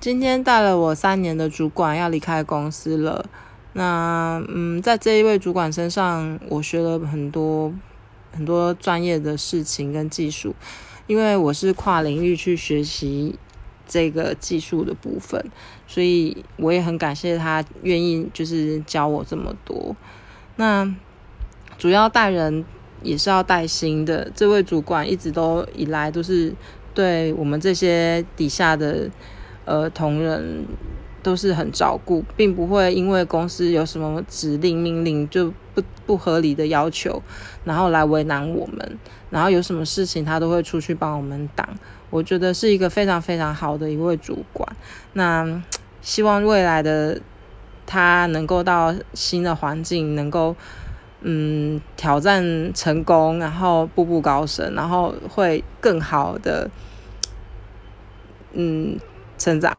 [0.00, 3.24] 今天带了我三年的主管要离开公司了。
[3.72, 7.74] 那嗯，在这一位主管身上，我学了很多
[8.32, 10.54] 很多专业的事情跟技术，
[11.08, 13.36] 因为我是跨领域去学习
[13.88, 15.44] 这个技术的部分，
[15.88, 19.96] 所以我也很感谢他愿意就是教我这么多。
[20.54, 20.88] 那
[21.76, 22.64] 主要带人
[23.02, 26.54] 也是要带心的，这位主管一直都以来都是
[26.94, 29.10] 对我们这些底下的
[29.68, 30.66] 呃同仁。
[31.20, 37.20] 都是很照顾，并不会因为公司有什么指令命令就不不合理的要求，
[37.64, 38.98] 然后来为难我们。
[39.28, 41.68] 然后有什么事情他都会出去帮我们挡。
[42.08, 44.76] 我觉得是一个非常非常好的一位主管。
[45.12, 45.60] 那
[46.00, 47.20] 希望未来的
[47.84, 50.54] 他能够到新的环境，能够
[51.20, 56.70] 嗯挑战成功，然后步步高升，然后会更好的
[58.52, 58.96] 嗯
[59.38, 59.66] 成长。